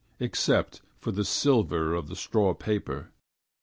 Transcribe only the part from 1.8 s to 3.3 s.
Of the straw paper.